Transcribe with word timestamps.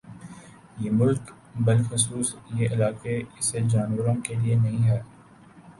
یہ 0.77 0.91
ملک 0.91 1.29
بلخصوص 1.57 2.33
یہ 2.51 2.69
علاقہ 2.71 3.07
ایسے 3.07 3.59
جانوروں 3.69 4.15
کے 4.23 4.35
لیے 4.35 4.55
نہیں 4.55 4.83
ہے 4.87 4.99